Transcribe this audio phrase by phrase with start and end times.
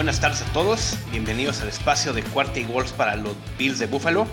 [0.00, 3.84] Buenas tardes a todos, bienvenidos al espacio de Cuarta y Wolves para los Bills de
[3.84, 4.26] Buffalo.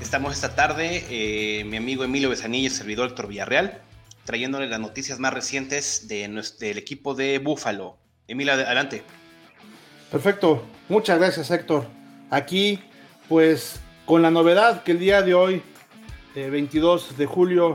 [0.00, 3.82] Estamos esta tarde, eh, mi amigo Emilio Besanilla servidor Héctor Villarreal,
[4.24, 7.98] trayéndole las noticias más recientes de nuestro, del equipo de Buffalo.
[8.26, 9.02] Emilio, adelante.
[10.10, 11.88] Perfecto, muchas gracias Héctor.
[12.30, 12.80] Aquí,
[13.28, 15.62] pues, con la novedad que el día de hoy,
[16.34, 17.74] 22 eh, de julio,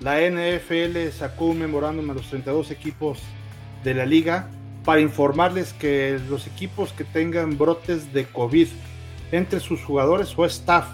[0.00, 3.18] la NFL sacó un memorándum a los 32 equipos
[3.84, 4.48] de la liga
[4.88, 8.68] para informarles que los equipos que tengan brotes de COVID
[9.32, 10.86] entre sus jugadores o staff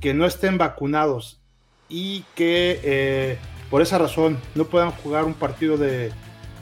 [0.00, 1.40] que no estén vacunados
[1.88, 3.36] y que eh,
[3.68, 6.12] por esa razón no puedan jugar un partido de,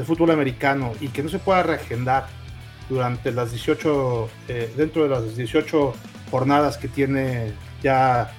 [0.07, 2.29] fútbol americano y que no se pueda reagendar
[2.89, 5.93] durante las 18, eh, dentro de las 18
[6.31, 7.53] jornadas que tiene
[7.83, 8.33] ya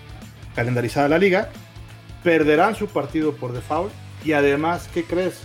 [0.55, 1.49] calendarizada la liga,
[2.23, 5.43] perderán su partido por default y además, ¿qué crees?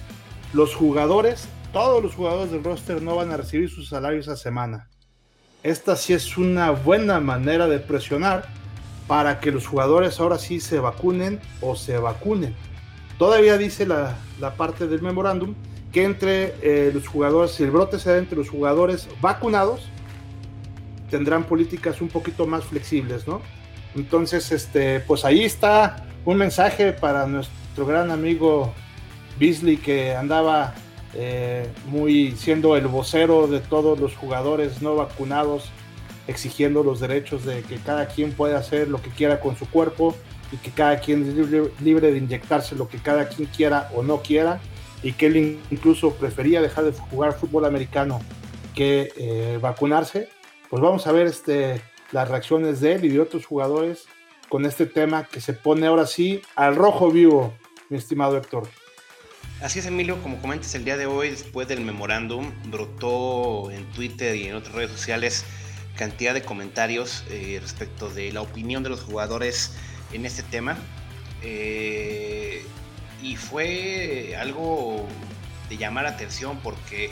[0.55, 4.89] Los jugadores todos los jugadores del roster no van a recibir sus salarios esa semana.
[5.63, 8.49] Esta sí es una buena manera de presionar
[9.07, 12.55] para que los jugadores ahora sí se vacunen o se vacunen.
[13.19, 14.17] Todavía dice la,
[14.57, 15.55] parte del memorándum
[15.93, 19.89] que entre eh, los jugadores, si el brote se da entre los jugadores vacunados,
[21.11, 23.43] tendrán políticas un poquito más flexibles, ¿no?
[23.97, 28.73] Entonces, este, pues ahí está un mensaje para nuestro gran amigo
[29.39, 30.75] Beasley que andaba
[31.15, 35.71] eh, muy siendo el vocero de todos los jugadores no vacunados,
[36.29, 40.15] exigiendo los derechos de que cada quien pueda hacer lo que quiera con su cuerpo
[40.53, 44.23] y que cada quien es libre, de inyectarse lo que cada quien quiera o no
[44.23, 44.61] quiera
[45.03, 48.21] y que él incluso prefería dejar de jugar fútbol americano
[48.75, 50.29] que eh, vacunarse,
[50.69, 51.81] pues vamos a ver este,
[52.13, 54.07] las reacciones de él y de otros jugadores
[54.49, 57.55] con este tema que se pone ahora sí al rojo vivo,
[57.89, 58.69] mi estimado Héctor.
[59.63, 64.35] Así es, Emilio, como comentas el día de hoy, después del memorándum, brotó en Twitter
[64.35, 65.45] y en otras redes sociales
[65.97, 69.77] cantidad de comentarios eh, respecto de la opinión de los jugadores
[70.15, 70.79] en este tema.
[71.43, 72.65] Eh,
[73.23, 75.07] y fue algo
[75.69, 77.11] de llamar atención porque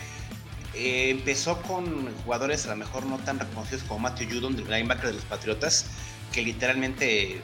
[0.72, 5.08] eh, empezó con jugadores a lo mejor no tan reconocidos como Matthew Judon, del linebacker
[5.08, 5.90] de los Patriotas,
[6.32, 7.42] que literalmente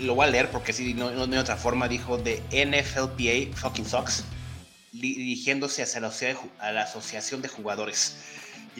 [0.00, 3.84] lo voy a leer porque si no, no, hay otra forma, dijo de NFLPA fucking
[3.84, 4.24] sucks,
[4.92, 6.12] dirigiéndose hacia la,
[6.60, 8.16] a la asociación de jugadores.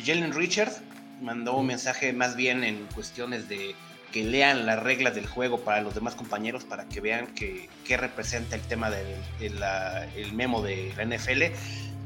[0.05, 0.73] Jalen Richard
[1.21, 3.75] mandó un mensaje más bien en cuestiones de
[4.13, 8.57] que lean las reglas del juego para los demás compañeros para que vean qué representa
[8.57, 9.07] el tema del
[9.41, 11.55] el memo de la NFL.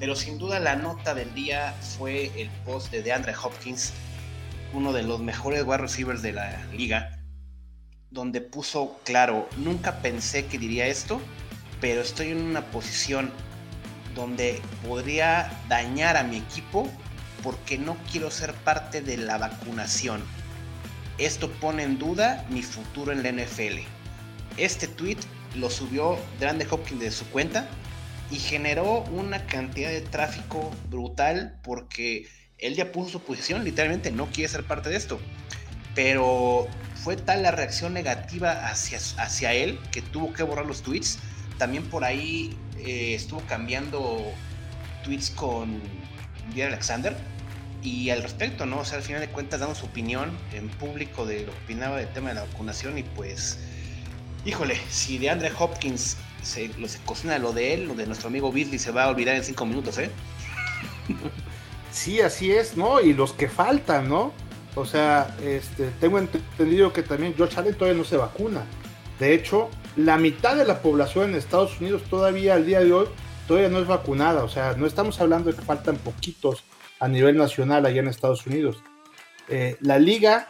[0.00, 3.92] Pero sin duda la nota del día fue el post de DeAndre Hopkins,
[4.72, 7.21] uno de los mejores wide receivers de la liga,
[8.12, 11.20] donde puso claro, nunca pensé que diría esto,
[11.80, 13.32] pero estoy en una posición
[14.14, 16.90] donde podría dañar a mi equipo
[17.42, 20.22] porque no quiero ser parte de la vacunación.
[21.18, 23.80] Esto pone en duda mi futuro en la NFL.
[24.58, 25.18] Este tweet
[25.54, 27.66] lo subió Grande Hopkins de su cuenta
[28.30, 34.26] y generó una cantidad de tráfico brutal porque él ya puso su posición, literalmente no
[34.26, 35.18] quiere ser parte de esto.
[35.94, 41.18] Pero fue tal la reacción negativa hacia, hacia él que tuvo que borrar los tweets.
[41.58, 44.32] También por ahí eh, estuvo cambiando
[45.04, 45.80] tweets con
[46.54, 47.16] Pierre Alexander.
[47.82, 48.78] Y al respecto, ¿no?
[48.78, 51.96] O sea, al final de cuentas damos su opinión en público de lo que opinaba
[51.96, 53.58] del tema de la vacunación y pues,
[54.44, 58.52] híjole, si de Andre Hopkins se, se cocina lo de él, lo de nuestro amigo
[58.52, 60.10] Beasley se va a olvidar en cinco minutos, ¿eh?
[61.92, 63.02] Sí, así es, ¿no?
[63.02, 64.32] Y los que faltan, ¿no?
[64.74, 68.64] O sea, este, tengo entendido que también George Allen todavía no se vacuna.
[69.18, 73.06] De hecho, la mitad de la población en Estados Unidos todavía al día de hoy
[73.46, 74.44] todavía no es vacunada.
[74.44, 76.64] O sea, no estamos hablando de que faltan poquitos
[76.98, 78.82] a nivel nacional allá en Estados Unidos.
[79.48, 80.48] Eh, la liga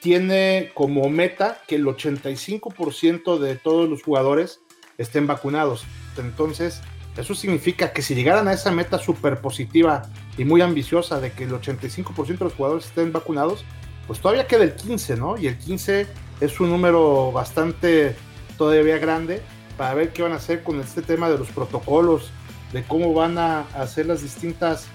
[0.00, 4.60] tiene como meta que el 85% de todos los jugadores
[4.98, 5.84] estén vacunados.
[6.18, 6.80] Entonces,
[7.16, 10.02] eso significa que si llegaran a esa meta súper positiva
[10.40, 13.62] y muy ambiciosa de que el 85% de los jugadores estén vacunados,
[14.06, 15.36] pues todavía queda el 15, ¿no?
[15.36, 16.06] Y el 15
[16.40, 18.16] es un número bastante
[18.56, 19.42] todavía grande
[19.76, 22.30] para ver qué van a hacer con este tema de los protocolos,
[22.72, 24.86] de cómo van a hacer las distintas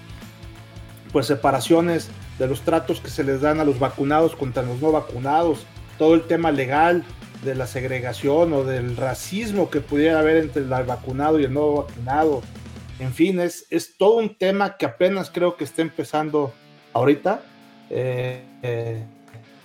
[1.12, 2.08] pues separaciones
[2.40, 5.64] de los tratos que se les dan a los vacunados contra los no vacunados,
[5.96, 7.04] todo el tema legal
[7.44, 11.72] de la segregación o del racismo que pudiera haber entre el vacunado y el no
[11.72, 12.42] vacunado,
[12.98, 16.52] en fin, es, es todo un tema que apenas creo que está empezando
[16.94, 17.42] ahorita.
[17.90, 19.04] Eh, eh,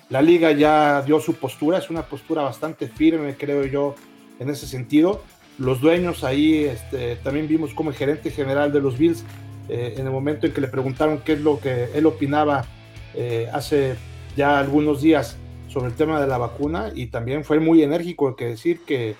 [0.09, 3.95] la liga ya dio su postura, es una postura bastante firme, creo yo,
[4.39, 5.23] en ese sentido.
[5.57, 9.23] Los dueños ahí, este, también vimos como el gerente general de los Bills
[9.69, 12.65] eh, en el momento en que le preguntaron qué es lo que él opinaba
[13.13, 13.95] eh, hace
[14.35, 15.37] ya algunos días
[15.69, 19.15] sobre el tema de la vacuna y también fue muy enérgico que decir que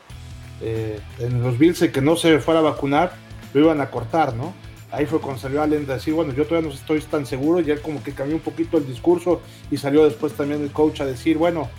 [0.61, 3.13] en los Bills que no se fuera a vacunar
[3.53, 4.53] lo iban a cortar, ¿no?
[4.91, 7.71] Ahí fue cuando salió Allen a decir, bueno, yo todavía no estoy tan seguro y
[7.71, 11.05] él como que cambió un poquito el discurso y salió después también el coach a
[11.05, 11.69] decir, bueno,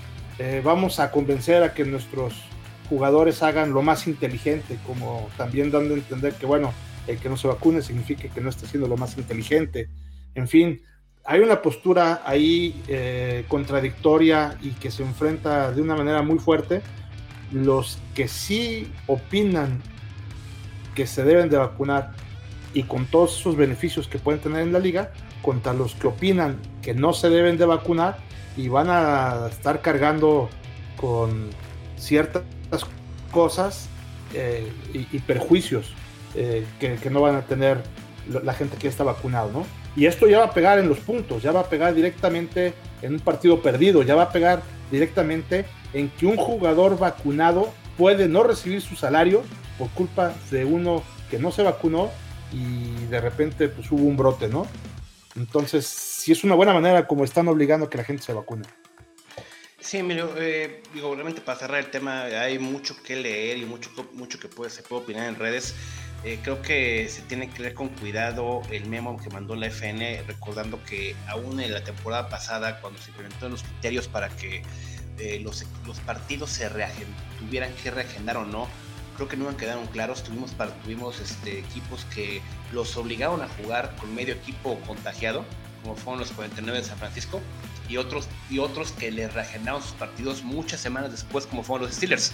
[0.64, 2.42] vamos a convencer a que nuestros
[2.88, 6.72] jugadores hagan lo más inteligente, como también dando a entender que, bueno,
[7.06, 9.88] el que no se vacune significa que no está siendo lo más inteligente.
[10.34, 10.80] En fin,
[11.24, 16.82] hay una postura ahí eh, contradictoria y que se enfrenta de una manera muy fuerte.
[17.52, 19.82] Los que sí opinan
[20.94, 22.12] que se deben de vacunar
[22.74, 25.12] y con todos esos beneficios que pueden tener en la liga,
[25.42, 28.18] contra los que opinan que no se deben de vacunar
[28.56, 30.48] y van a estar cargando
[30.96, 31.50] con
[31.96, 32.42] ciertas
[33.30, 33.88] cosas
[34.34, 35.92] eh, y, perjuicios
[36.34, 37.82] eh, que, no van a tener
[38.28, 39.66] la gente que está vacunado, ¿no?
[39.94, 42.72] Y esto ya va a pegar en los puntos, ya va a pegar directamente
[43.02, 48.28] en un partido perdido, ya va a pegar directamente en que un jugador vacunado puede
[48.28, 49.42] no recibir su salario
[49.78, 52.10] por culpa de uno que no se vacunó
[52.52, 54.66] y de repente pues hubo un brote, ¿no?
[55.36, 58.64] Entonces, si es una buena manera como están obligando a que la gente se vacune.
[59.80, 63.90] Sí, Emilio, eh, digo, realmente para cerrar el tema, hay mucho que leer y mucho,
[64.12, 65.74] mucho que puede, se puede opinar en redes.
[66.24, 70.22] Eh, creo que se tiene que leer con cuidado el memo que mandó la FN,
[70.28, 74.62] recordando que aún en la temporada pasada, cuando se implementaron los criterios para que
[75.40, 75.64] los,
[76.06, 76.68] partidos se
[77.38, 78.68] tuvieran que reagendar o no,
[79.16, 80.22] creo que no quedaron claros.
[80.22, 82.40] Tuvimos, tuvimos este, equipos que
[82.72, 85.44] los obligaron a jugar con medio equipo contagiado,
[85.82, 87.40] como fueron los 49 de San Francisco
[87.88, 91.96] y otros, y otros que le reagendaron sus partidos muchas semanas después, como fueron los
[91.96, 92.32] Steelers.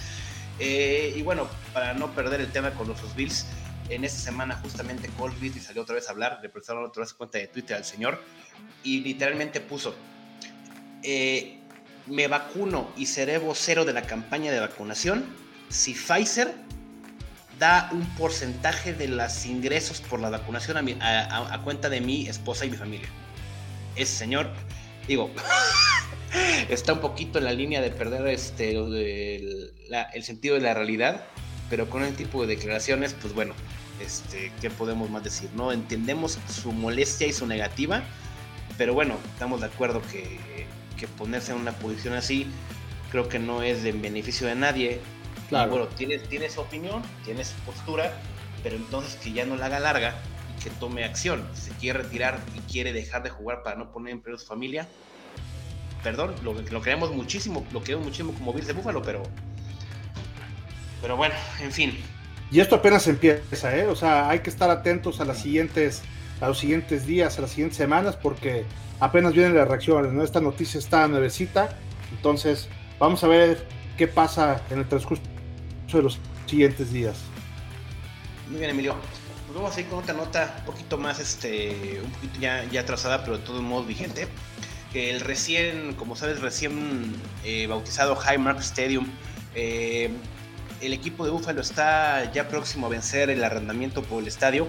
[0.59, 3.45] Eh, y bueno, para no perder el tema con los Bills,
[3.89, 7.13] en esta semana justamente Cole Beasley salió otra vez a hablar, le prestaron otra vez
[7.13, 8.21] cuenta de Twitter al señor
[8.83, 9.95] y literalmente puso,
[11.01, 11.58] eh,
[12.09, 15.25] me vacuno y seré vocero de la campaña de vacunación
[15.69, 16.53] si Pfizer
[17.59, 22.65] da un porcentaje de los ingresos por la vacunación a, a cuenta de mi esposa
[22.65, 23.09] y mi familia.
[23.95, 24.49] Ese señor
[25.09, 25.31] digo,
[26.69, 31.25] está un poquito en la línea de perder este, el, sentido de la realidad,
[31.69, 33.55] pero con el tipo de declaraciones, pues bueno,
[33.99, 35.49] este, ¿qué podemos más decir?
[35.55, 38.03] No entendemos su molestia y su negativa,
[38.77, 40.67] pero bueno, estamos de acuerdo que,
[41.07, 42.47] ponerse en una posición así
[43.09, 44.99] creo que no es de beneficio de nadie.
[45.49, 45.71] Claro.
[45.71, 48.13] bueno, tiene, tiene su opinión, tiene su postura,
[48.61, 50.15] pero entonces que ya no la haga larga
[50.63, 51.47] que tome acción.
[51.53, 54.41] Si se quiere retirar y quiere dejar de jugar para no poner en peligro a
[54.41, 54.87] su familia,
[56.03, 59.23] perdón, lo, lo queremos muchísimo, lo queremos muchísimo como Bills de Búfalo, pero,
[61.01, 61.97] pero bueno, en fin.
[62.51, 63.87] Y esto apenas empieza, ¿eh?
[63.87, 66.01] O sea, hay que estar atentos a las siguientes,
[66.41, 68.65] a los siguientes días, a las siguientes semanas, porque
[68.99, 70.23] apenas vienen las reacciones, ¿no?
[70.23, 71.69] Esta noticia está nuevecita,
[72.11, 72.67] entonces
[72.99, 73.67] vamos a ver
[73.97, 75.23] qué pasa en el transcurso
[75.91, 77.17] de los siguientes días.
[78.49, 78.95] Muy bien, Emilio.
[79.45, 82.81] Pues vamos a ir con otra nota un poquito más, este, un poquito ya, ya
[82.81, 84.27] atrasada, pero de todos modos vigente.
[84.93, 89.07] Que el recién, como sabes, recién eh, bautizado Highmark Stadium,
[89.55, 90.09] eh,
[90.81, 94.67] el equipo de Buffalo está ya próximo a vencer el arrendamiento por el estadio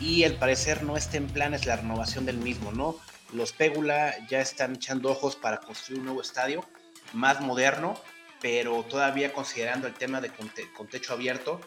[0.00, 2.96] y al parecer no está en planes la renovación del mismo, ¿no?
[3.32, 6.64] Los Pégula ya están echando ojos para construir un nuevo estadio
[7.12, 7.98] más moderno,
[8.40, 11.60] pero todavía considerando el tema de con techo abierto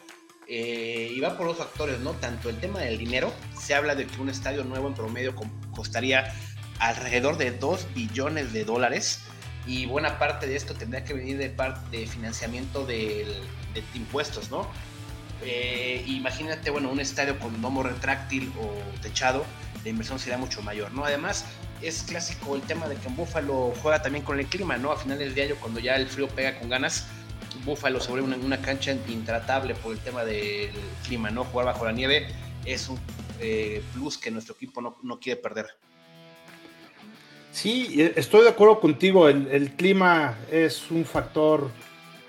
[0.46, 2.12] eh, y va por dos factores, ¿no?
[2.12, 5.34] Tanto el tema del dinero, se habla de que un estadio nuevo en promedio
[5.74, 6.34] costaría
[6.80, 9.20] alrededor de 2 billones de dólares
[9.66, 13.26] y buena parte de esto tendría que venir de parte de financiamiento de,
[13.94, 14.68] impuestos, ¿no?
[15.42, 19.44] Eh, imagínate, bueno, un estadio con domo retráctil o techado,
[19.84, 21.04] la inversión sería mucho mayor, ¿no?
[21.04, 21.44] Además,
[21.82, 24.90] es clásico el tema de que en Buffalo juega también con el clima, ¿no?
[24.90, 27.06] A finales de año, cuando ya el frío pega con ganas,
[27.64, 30.70] Búfalo sobre una, una, cancha intratable por el tema del
[31.06, 31.44] clima, ¿no?
[31.44, 32.26] Jugar bajo la nieve
[32.64, 32.98] es un
[33.40, 35.66] eh, plus que nuestro equipo no, quiere perder.
[37.52, 39.28] Sí, estoy de acuerdo contigo.
[39.28, 41.70] El, clima es un factor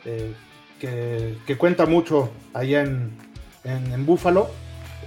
[0.06, 0.34] eh,
[0.80, 3.18] que, cuenta mucho allá en,
[3.64, 4.52] en, Búfalo.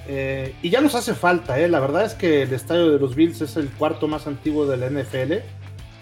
[0.08, 3.40] Eh, y ya nos hace falta, la verdad es que el estadio de los Bills
[3.42, 5.34] es el cuarto más antiguo de la NFL,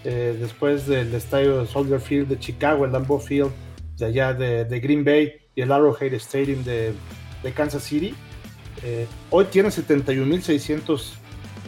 [0.03, 3.51] después del estadio de Soldier Field de Chicago, el Lambeau Field
[3.97, 6.93] de allá de, Green Bay y el Arrowhead Stadium de,
[7.55, 8.13] Kansas City.
[8.83, 11.13] Eh, hoy tiene 71.600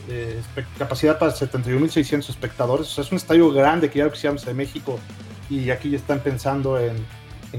[0.09, 0.41] eh,
[0.77, 2.97] capacidad para 71.600 espectadores.
[2.97, 4.99] Es un estadio grande que ya lo que de México
[5.49, 6.97] y aquí ya están pensando en,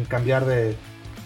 [0.09, 0.77] cambiar de,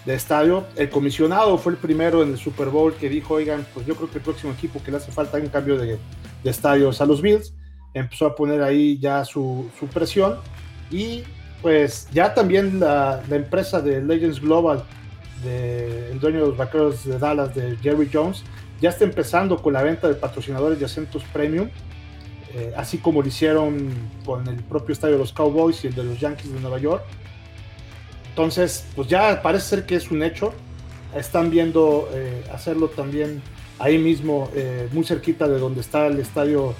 [0.04, 0.64] de estadio.
[0.76, 4.10] El comisionado fue el primero en el Super Bowl que dijo, oigan, pues yo creo
[4.10, 5.98] que el próximo equipo que le hace falta un cambio de,
[6.42, 7.54] de estadios a los Bills.
[7.94, 10.36] Empezó a poner ahí ya su, su presión
[10.90, 11.22] y
[11.62, 14.82] pues ya también la, la, empresa de Legends Global,
[15.44, 18.42] el dueño de los vaqueros de Dallas, de Jerry Jones,
[18.80, 21.70] ya está empezando con la venta de patrocinadores de acentos premium,
[22.54, 23.90] eh, así como lo hicieron
[24.24, 27.02] con el propio estadio de los Cowboys y el de los Yankees de Nueva York.
[28.34, 30.52] Entonces, pues ya parece ser que es un hecho.
[31.14, 33.40] Están viendo eh, hacerlo también
[33.78, 36.74] ahí mismo, eh, muy cerquita de donde está el estadio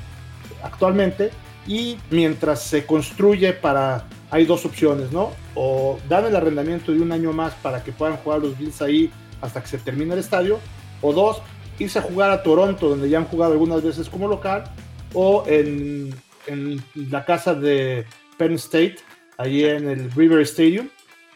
[0.65, 1.31] actualmente.
[1.69, 5.31] Y mientras se construye para, hay dos opciones, ¿no?
[5.55, 9.13] O dan el arrendamiento de un año más para que puedan jugar los Bills ahí
[9.41, 10.59] hasta que se termine el estadio.
[11.03, 11.41] O dos,
[11.79, 14.65] irse a jugar a Toronto, donde ya han jugado algunas veces como local.
[15.13, 16.13] O en,
[16.49, 16.83] en
[17.13, 18.07] la casa de
[18.39, 18.97] Penn State,
[19.39, 20.89] ahí en el River Stadium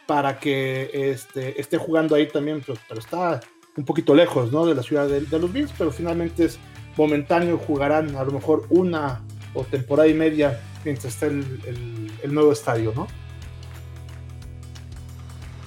[0.09, 3.41] para que este, esté jugando ahí también, pues, pero está
[3.77, 4.65] un poquito lejos ¿no?
[4.65, 6.59] de la ciudad de, de, los Bills, pero finalmente es
[6.97, 9.23] momentáneo, jugarán a lo mejor una
[9.53, 13.07] o temporada y media mientras esté el, el, el nuevo estadio, ¿no?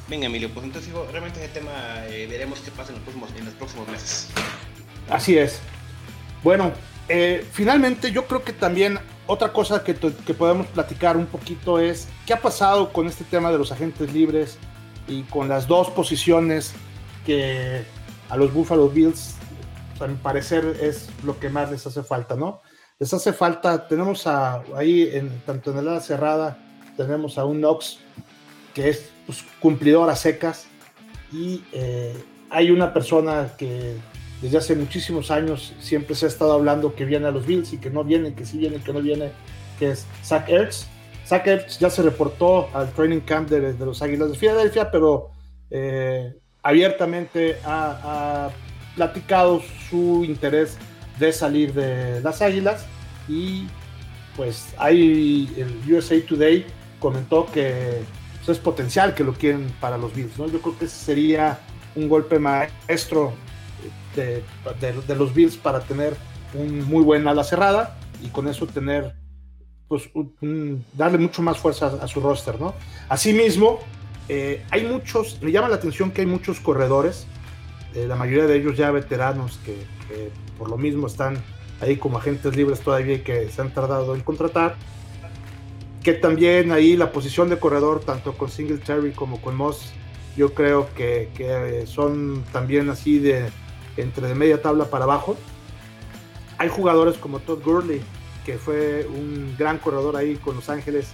[0.10, 3.46] Venga, Emilio, pues entonces realmente ese tema eh, veremos qué pasa en los, próximos, en
[3.46, 4.30] los próximos meses.
[5.08, 5.60] Así es.
[6.44, 6.72] Bueno,
[7.10, 8.98] eh, finalmente yo creo que también
[9.32, 13.50] otra cosa que, que, podemos platicar un poquito es qué ha pasado con este tema
[13.50, 14.58] de los agentes libres
[15.08, 16.74] y con las dos posiciones
[17.26, 17.86] que
[18.30, 19.36] a los Buffalo Bills,
[20.02, 22.60] a mi parecer, es lo que más les hace falta, ¿no?
[23.00, 26.58] Les hace falta, tenemos a, ahí, en, tanto en el ala cerrada,
[26.98, 28.00] tenemos a un Knox
[28.74, 30.66] que es pues, cumplidor a secas
[31.32, 33.96] y eh, hay una persona que
[34.42, 37.78] desde hace muchísimos años siempre se ha estado hablando que viene a los Bills y
[37.78, 39.32] que no viene, que sí viene, que no viene,
[39.78, 40.88] que es Zach Ertz.
[41.28, 45.30] Zach Ertz ya se reportó al training camp de, los Águilas de Filadelfia, pero
[45.70, 46.34] eh,
[46.64, 48.50] abiertamente ha, ha,
[48.96, 50.78] platicado su interés
[51.18, 52.86] de salir de las Águilas
[53.30, 53.66] y
[54.36, 56.66] pues ahí el USA Today
[57.00, 58.02] comentó que
[58.44, 60.48] pues, es potencial que lo quieren para los Bills, ¿no?
[60.48, 61.60] Yo creo que ese sería
[61.96, 63.34] un golpe maestro
[64.16, 64.44] de,
[64.80, 66.16] de, de, los Bills para tener
[66.54, 69.16] un muy buen ala cerrada y con eso tener,
[69.88, 70.10] pues,
[70.94, 72.74] darle mucho más fuerza a, su roster, ¿no?
[73.10, 73.80] Asimismo,
[74.30, 77.26] eh, hay muchos, me llama la atención que hay muchos corredores,
[77.96, 79.76] eh, la mayoría de ellos ya veteranos que,
[80.58, 81.42] por lo mismo están
[81.80, 84.76] ahí como agentes libres todavía y que se han tardado en contratar.
[86.04, 89.94] Que también ahí la posición de corredor, tanto con Singletary como con Moss,
[90.36, 93.50] yo creo que, que son también así de,
[93.98, 95.38] entre de media tabla para abajo.
[96.58, 98.02] Hay jugadores como Todd Gurley,
[98.46, 101.10] que fue un gran corredor ahí con Los Ángeles,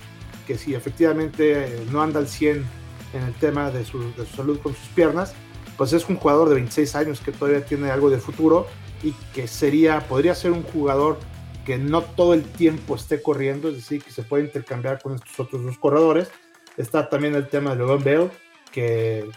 [0.46, 2.65] que si efectivamente no anda al 100
[3.13, 5.34] en el tema de su, salud con sus piernas,
[5.77, 8.67] pues es un jugador de 26 años que todavía tiene algo de futuro
[9.03, 11.19] y que sería, podría ser un jugador
[11.65, 15.39] que no todo el tiempo esté corriendo, es decir, que se puede intercambiar con estos
[15.39, 16.29] otros dos corredores.
[16.77, 18.31] Está también el tema de Logan Bell,
[18.72, 19.29] que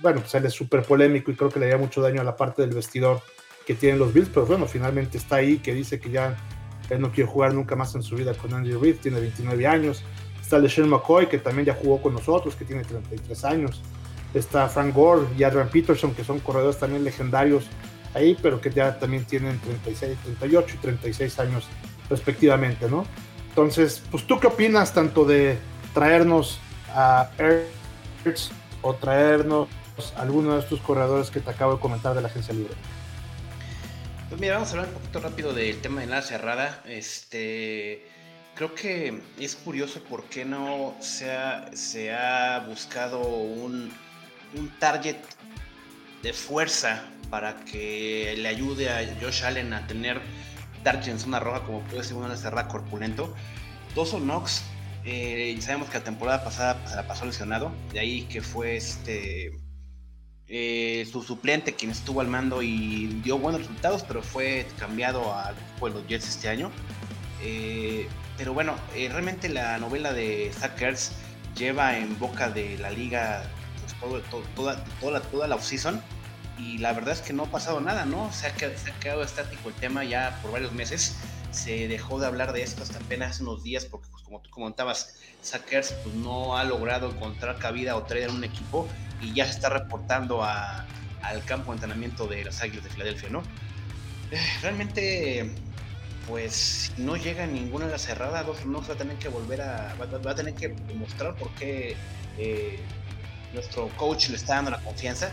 [0.00, 2.36] bueno, pues él es súper polémico y creo que le haría mucho daño a la
[2.36, 3.20] parte del vestidor
[3.66, 6.36] que tienen los Bills, pero bueno, finalmente está ahí, que dice que ya
[6.90, 10.02] él no quiere jugar nunca más en su vida con Andy Reid, tiene 29 años.
[10.40, 13.82] Está LeSean McCoy, que también ya jugó con nosotros, que tiene 33 años.
[14.34, 17.66] Está Frank Gore y Adrian Peterson, que son corredores también legendarios
[18.12, 21.66] ahí, pero que ya también tienen 36, 38 y 36 años
[22.10, 23.06] respectivamente, ¿no?
[23.48, 25.58] Entonces, pues tú qué opinas tanto de
[25.94, 26.60] traernos
[26.94, 28.50] a Ertz
[28.82, 29.68] o traernos
[30.16, 32.74] alguno de estos corredores que te acabo de comentar de la agencia libre?
[34.28, 36.82] Pues mira, vamos a hablar un poquito rápido del tema de la cerrada.
[36.86, 38.08] Este,
[38.54, 43.92] creo que es curioso por qué no se ha, se ha buscado un,
[44.56, 45.18] un target
[46.22, 50.20] de fuerza para que le ayude a Josh Allen a tener
[50.82, 53.34] targets en zona roja como puede ser una cerrada corpulento.
[53.94, 54.62] Dawson Knox,
[55.04, 59.52] eh, sabemos que la temporada pasada se la pasó lesionado, de ahí que fue este
[60.48, 65.54] eh, su suplente quien estuvo al mando y dio buenos resultados, pero fue cambiado al
[65.56, 66.70] equipo de los Jets este año.
[67.42, 71.12] Eh, pero bueno, eh, realmente la novela de Sackers
[71.56, 73.44] lleva en boca de la liga
[74.00, 74.22] pues,
[74.54, 76.02] toda, toda, toda la offseason
[76.58, 78.32] y la verdad es que no ha pasado nada, ¿no?
[78.32, 81.16] Se ha, se ha quedado estático el tema ya por varios meses.
[81.50, 85.16] Se dejó de hablar de esto hasta apenas unos días porque, pues, como tú comentabas,
[85.42, 88.88] Sackers pues, no ha logrado encontrar cabida o traer un equipo
[89.24, 90.86] y ya se está reportando a,
[91.22, 93.42] al campo de entrenamiento de las Águilas de Filadelfia, ¿no?
[94.30, 95.50] Eh, realmente,
[96.28, 100.18] pues no llega ninguna de las cerradas, no va a tener que volver a, va,
[100.18, 101.96] va a tener que demostrar por qué
[102.38, 102.78] eh,
[103.52, 105.30] nuestro coach le está dando la confianza.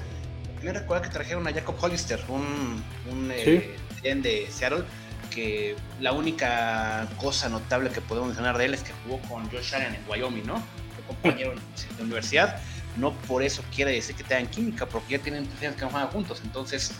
[0.61, 4.83] Me recuerda que trajeron a Jacob Hollister, un, un eh, de Seattle,
[5.31, 9.73] que la única cosa notable que podemos mencionar de él es que jugó con Josh
[9.73, 10.55] Allen en Wyoming, ¿no?
[10.95, 11.53] Fue compañero
[11.97, 12.61] la universidad.
[12.97, 16.09] No por eso quiere decir que tengan química, porque ya tienen tres que no juegan
[16.09, 16.41] juntos.
[16.43, 16.91] Entonces,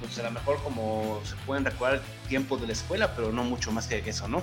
[0.00, 3.72] pues a lo mejor como se pueden recordar tiempos de la escuela, pero no mucho
[3.72, 4.42] más que eso, ¿no?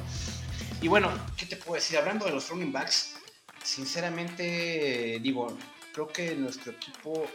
[0.82, 1.98] Y bueno, ¿qué te puedo decir?
[1.98, 3.16] Hablando de los running backs,
[3.64, 5.58] sinceramente, digo,
[5.94, 7.26] creo que nuestro equipo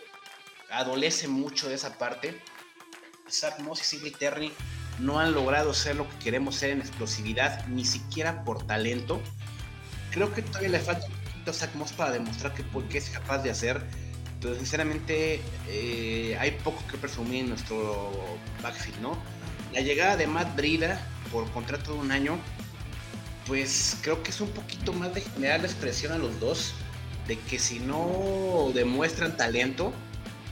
[0.70, 2.40] adolece mucho de esa parte.
[3.30, 4.52] Zach Moss y Sidney Terry
[4.98, 9.20] no han logrado ser lo que queremos ser en explosividad, ni siquiera por talento.
[10.10, 11.19] Creo que todavía le falta un
[11.50, 13.80] poquito Zach Moss para demostrar que, qué es capaz de hacer.
[14.40, 19.18] Pero sinceramente eh, hay poco que presumir en nuestro backfield, ¿no?
[19.72, 22.38] La llegada de Matt Brida por contrato de un año,
[23.46, 26.72] pues creo que es un poquito más de generarles presión a los dos,
[27.28, 29.92] de que si no demuestran talento,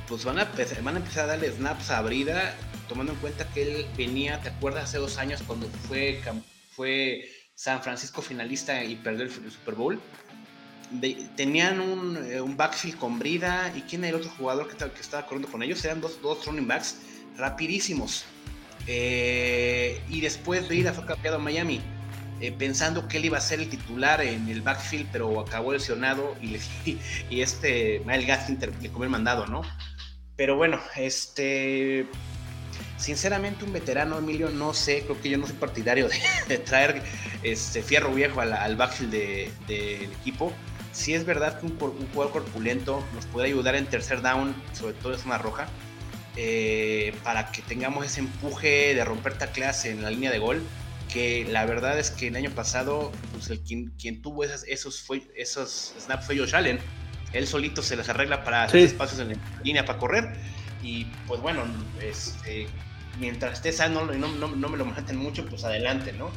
[0.06, 2.54] pues van a, empezar, van a empezar a darle snaps a Brida,
[2.88, 4.84] tomando en cuenta que él venía, ¿te acuerdas?
[4.84, 6.20] Hace dos años cuando fue,
[6.76, 7.24] fue
[7.54, 10.00] San Francisco finalista y perdió el, Super Bowl.
[11.36, 11.80] Tenían
[12.30, 15.50] eh, un, backfield con Brida y quién era el otro jugador que, que estaba corriendo
[15.50, 16.96] con ellos, eran dos, dos running backs
[17.36, 18.24] rapidísimos.
[18.86, 21.80] Eh, y después Brida fue cambiado a Miami.
[22.40, 26.36] Eh, pensando que él iba a ser el titular en el backfield, pero acabó lesionado
[26.40, 26.56] y,
[27.30, 29.62] y este Miles Gaskin le comió el mandado, ¿no?
[30.36, 32.06] Pero bueno, este.
[32.96, 36.08] Sinceramente, un veterano, Emilio, no sé, creo que yo no soy partidario
[36.48, 37.02] de, traer
[37.42, 39.12] este fierro viejo al, backfield
[39.66, 40.52] del equipo.
[40.98, 45.12] Si es verdad que un, jugador corpulento nos puede ayudar en tercer down, sobre todo
[45.14, 45.68] en zona roja,
[46.36, 50.62] eh, para que tengamos ese empuje de romper tacleas en la línea de gol.
[51.08, 55.00] Que la verdad es que el año pasado, pues el, quien, quien tuvo esas, esos,
[55.00, 56.80] fue, esos snaps fue Josh Allen
[57.32, 60.36] él solito se les arregla para hacer espacios en línea para correr.
[60.82, 61.62] Y pues bueno,
[62.02, 62.66] este,
[63.18, 66.30] mientras esté sano y no, no, me lo maten mucho, pues adelante, ¿no?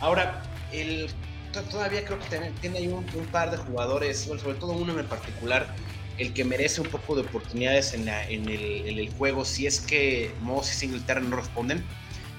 [0.00, 0.42] Ahora,
[0.72, 1.08] el,
[1.52, 5.74] todavía creo que tiene, ahí un, par de jugadores, sobre todo uno en particular,
[6.18, 10.72] el que merece un poco de oportunidades en, en, el, juego si es que Moss
[10.72, 11.84] y Singletary no responden.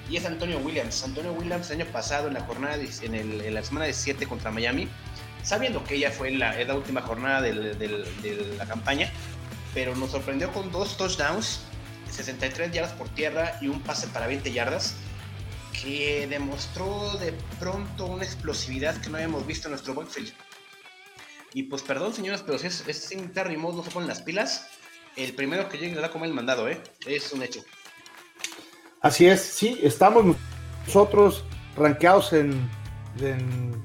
[0.08, 1.04] Y es Antonio Williams.
[1.04, 4.26] Antonio Williams el año pasado en la jornada, en, el, en la semana de 7
[4.26, 4.88] contra Miami,
[5.42, 9.10] sabiendo que ella fue la, la última jornada de la campaña,
[9.72, 11.60] pero nos sorprendió con dos touchdowns,
[12.10, 14.96] 63 yardas por tierra y un pase para 20 yardas,
[15.82, 20.32] que demostró de pronto una explosividad que no habíamos visto en nuestro backfield.
[21.54, 24.68] Y pues perdón, señoras, pero si es, es Terry no se ponen las pilas,
[25.16, 26.80] el primero que llegue le da como el mandado, ¿eh?
[27.06, 27.64] Es un hecho.
[29.00, 30.36] Así es, sí, estamos
[30.86, 31.44] nosotros
[31.76, 32.68] rankeados en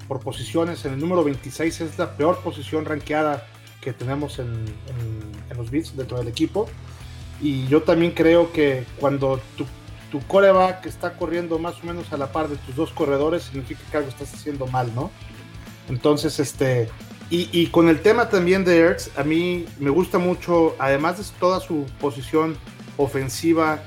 [0.07, 3.47] por posiciones, en el número 26 es la peor posición rankeada
[3.81, 4.65] que tenemos en,
[5.55, 6.67] los bits dentro del equipo.
[7.41, 9.65] Y yo también creo que cuando tu,
[10.15, 13.81] tu coreback está corriendo más o menos a la par de tus dos corredores, significa
[13.91, 15.11] que algo estás haciendo mal, ¿no?
[15.89, 16.87] Entonces, este,
[17.29, 21.59] y, con el tema también de Ertz, a mí me gusta mucho, además de toda
[21.59, 22.55] su posición
[22.95, 23.83] ofensiva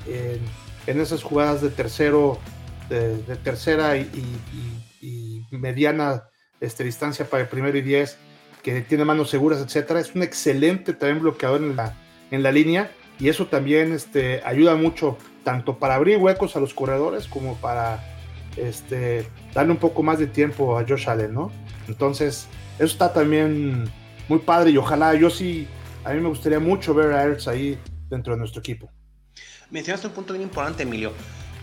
[0.86, 2.38] en, esas jugadas de tercero,
[2.90, 4.12] de, tercera y,
[5.50, 6.24] mediana
[6.60, 8.18] este, distancia para el primero y diez,
[8.62, 9.98] que tiene manos seguras, etcétera.
[9.98, 11.96] Es un excelente también bloqueador en la,
[12.30, 16.74] en la línea y eso también este, ayuda mucho tanto para abrir huecos a los
[16.74, 18.04] corredores como para
[18.56, 21.50] este, darle un poco más de tiempo a Josh Allen, ¿no?
[21.86, 23.90] Entonces, eso está también
[24.28, 25.66] muy padre y ojalá yo sí,
[26.04, 27.78] a mí me gustaría mucho ver a Ertz ahí
[28.10, 28.90] dentro de nuestro equipo.
[29.70, 31.12] Mencionaste un punto bien importante, Emilio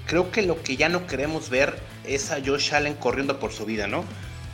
[0.06, 3.66] creo que lo que ya no queremos ver es a Josh Allen corriendo por su
[3.66, 4.04] vida, ¿no?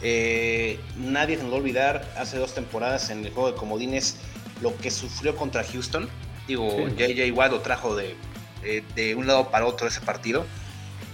[0.02, 4.18] Eh, nadie se nos va a olvidar hace dos temporadas en el juego de comodines
[4.62, 6.08] lo que sufrió contra Houston.
[6.48, 8.16] Digo, JJ Watt lo trajo de,
[8.96, 10.46] de, un lado para otro ese partido.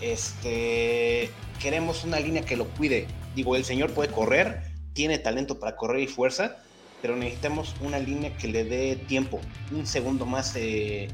[0.01, 3.07] Este, queremos una línea que lo cuide.
[3.35, 4.63] Digo, el señor puede correr,
[4.93, 6.57] tiene talento para correr y fuerza,
[7.01, 9.39] pero necesitamos una línea que le dé tiempo,
[9.71, 11.09] un segundo más de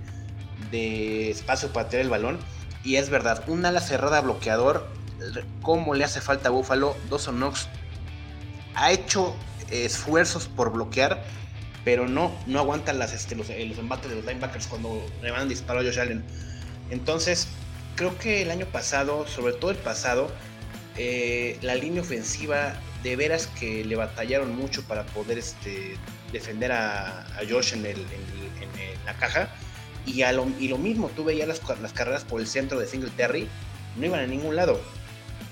[1.30, 2.39] espacio para tener el balón
[2.84, 4.88] y es verdad, un ala cerrada bloqueador,
[5.62, 7.69] como le hace falta a Buffalo, Dawson Knox
[8.76, 9.34] ha hecho
[9.69, 11.23] esfuerzos por bloquear,
[11.85, 15.45] pero no, no aguantan las, este, los, embates de los linebackers cuando le van a
[15.45, 16.23] disparar a Josh Allen.
[16.89, 17.47] Entonces,
[17.95, 20.31] creo que el año pasado, sobre todo el pasado,
[20.97, 25.97] eh, la línea ofensiva de veras que le batallaron mucho para poder este,
[26.31, 27.95] defender a, Josh en, en
[29.05, 29.49] la caja
[30.05, 33.47] y, lo, y lo mismo, tú veías las, las carreras por el centro de Singletary,
[33.97, 34.79] no iban a ningún lado.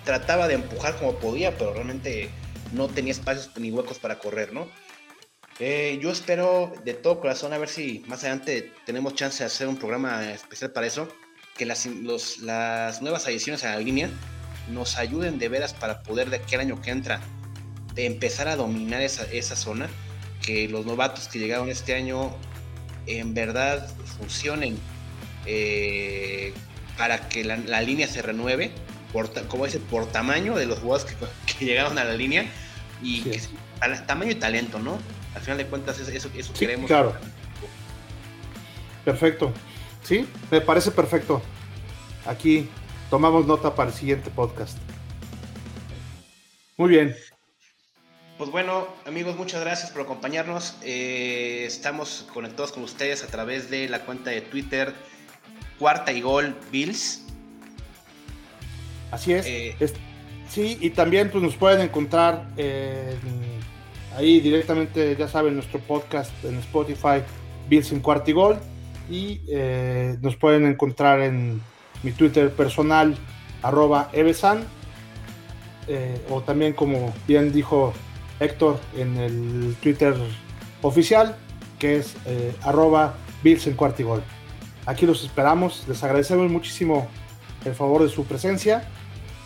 [0.03, 2.29] Trataba de empujar como podía, pero realmente
[2.73, 4.67] no tenía espacios ni huecos para correr, ¿no?
[5.59, 9.67] Eh, yo espero de todo corazón a ver si más adelante tenemos chance de hacer
[9.67, 11.07] un programa especial para eso,
[11.57, 11.85] que las,
[12.39, 14.09] las nuevas adiciones a la línea
[14.69, 17.21] nos ayuden de veras para poder de aquel año que entra
[17.93, 19.89] de empezar a dominar esa, esa zona,
[20.41, 22.35] que los novatos que llegaron este año
[23.05, 23.87] en verdad
[24.17, 24.77] funcionen
[25.45, 26.53] eh,
[26.97, 28.71] para que la, línea se renueve,
[29.11, 32.45] por, como dice, por tamaño de los jugadores que, llegaron a la línea
[33.01, 33.23] y
[34.05, 34.99] tamaño y talento, ¿no?
[35.35, 36.87] Al final de cuentas, eso, eso queremos.
[36.87, 37.13] Claro.
[39.05, 39.51] Perfecto.
[40.03, 41.41] Sí, me parece perfecto.
[42.25, 42.69] Aquí
[43.09, 44.77] tomamos nota para el siguiente podcast.
[46.77, 47.15] Muy bien.
[48.37, 50.75] Pues bueno, amigos, muchas gracias por acompañarnos.
[50.81, 54.93] Eh, estamos conectados con ustedes a través de la cuenta de Twitter
[55.77, 57.21] Cuarta y Gol Bills.
[59.11, 59.45] Así es.
[59.45, 59.75] Eh,
[60.49, 62.47] sí, y también pues, nos pueden encontrar
[64.15, 67.24] ahí directamente, ya saben, nuestro podcast en Spotify,
[67.69, 68.32] Bills en Cuarta
[69.10, 71.62] y eh, nos pueden encontrar en
[72.04, 73.15] mi Twitter personal,
[73.62, 74.63] arroba Evesan.
[76.30, 77.93] o también, como bien dijo
[78.39, 80.15] Héctor en el Twitter
[80.82, 81.36] oficial,
[81.80, 84.24] que es eh, arroba Bills en Cuartigol.
[84.86, 87.08] Aquí los esperamos, les agradecemos muchísimo
[87.65, 88.84] el favor de su presencia,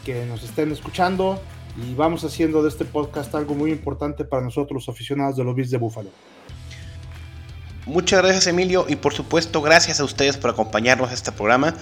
[0.05, 1.41] que nos estén escuchando
[1.77, 5.55] y vamos haciendo de este podcast algo muy importante para nosotros los aficionados de los
[5.55, 6.09] Bills de Búfalo.
[7.85, 11.75] Muchas gracias Emilio y por supuesto gracias a ustedes por acompañarnos a este programa.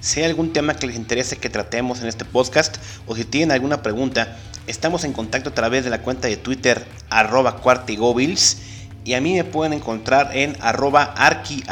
[0.00, 3.50] Si hay algún tema que les interese que tratemos en este podcast o si tienen
[3.50, 8.62] alguna pregunta, estamos en contacto a través de la cuenta de Twitter arroba cuartigobils
[9.04, 11.64] y a mí me pueden encontrar en arroba arquihh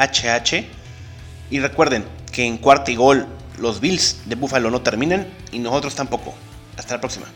[1.51, 3.27] y recuerden que en cuartigol
[3.59, 6.35] los Bills de Buffalo no terminan y nosotros tampoco.
[6.77, 7.27] Hasta la próxima.